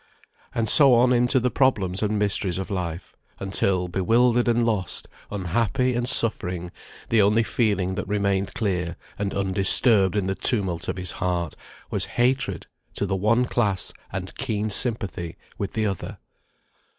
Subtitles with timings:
[0.55, 5.93] And so on into the problems and mysteries of life, until, bewildered and lost, unhappy
[5.93, 6.71] and suffering,
[7.09, 11.53] the only feeling that remained clear and undisturbed in the tumult of his heart,
[11.91, 16.17] was hatred to the one class and keen sympathy with the other.